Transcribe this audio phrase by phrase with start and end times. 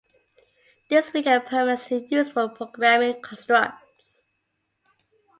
[0.89, 4.25] This feature permits two useful programming constructs.